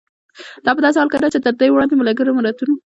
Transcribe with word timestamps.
دا 0.65 0.71
په 0.75 0.81
داسې 0.83 0.97
حال 0.99 1.09
کې 1.11 1.17
ده 1.21 1.27
چې 1.33 1.39
تر 1.45 1.53
دې 1.61 1.67
وړاندې 1.71 1.93
د 1.95 1.99
ملګرو 2.01 2.37
ملتونو 2.37 2.73